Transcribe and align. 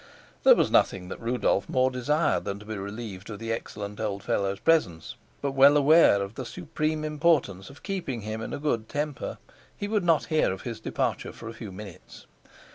There 0.43 0.55
was 0.55 0.71
nothing 0.71 1.09
that 1.09 1.19
Rudolf 1.21 1.69
more 1.69 1.91
desired 1.91 2.43
than 2.43 2.57
to 2.57 2.65
be 2.65 2.75
relieved 2.75 3.29
of 3.29 3.37
the 3.37 3.51
excellent 3.53 3.99
old 3.99 4.23
fellow's 4.23 4.59
presence; 4.59 5.13
but, 5.43 5.51
well 5.51 5.77
aware 5.77 6.23
of 6.23 6.33
the 6.33 6.43
supreme 6.43 7.03
importance 7.05 7.69
of 7.69 7.83
keeping 7.83 8.21
him 8.21 8.41
in 8.41 8.51
a 8.51 8.57
good 8.57 8.89
temper, 8.89 9.37
he 9.77 9.87
would 9.87 10.03
not 10.03 10.25
hear 10.33 10.51
of 10.51 10.63
his 10.63 10.79
departure 10.79 11.31
for 11.31 11.49
a 11.49 11.53
few 11.53 11.71
minutes. 11.71 12.25